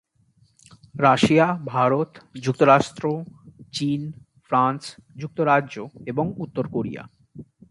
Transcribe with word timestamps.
Russia, 0.99 1.47
Bharat, 1.65 2.09
যুক্তরাষ্ট্র, 2.41 3.03
চীন, 3.71 4.01
France, 4.43 4.83
যুক্তরাজ্য 5.17 5.75
এবং 6.05 6.25
উত্তর 6.37 6.65
কোরিয়া। 6.67 7.03